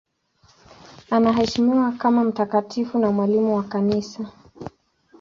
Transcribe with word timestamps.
Anaheshimiwa 1.11 1.91
kama 1.91 2.23
mtakatifu 2.23 2.99
na 2.99 3.11
mwalimu 3.11 3.55
wa 3.55 3.63
Kanisa. 3.63 4.25